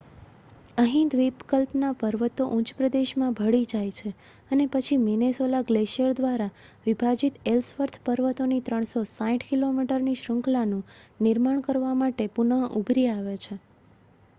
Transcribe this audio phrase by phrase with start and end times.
[0.77, 4.13] અહીં દ્વીપકલ્પના પર્વતો ઉચ્ચપ્રદેશમાં ભળી જાય છે
[4.51, 6.49] અને પછી મિનેસોલા ગ્લેશિયર દ્વારા
[6.85, 13.63] વિભાજિત એલ્સવર્થ પર્વતોની 360 કિલોમીટરની શૃંખલાનું નિર્માણ કરવા માટે પુનઃ ઊભરી આવે છે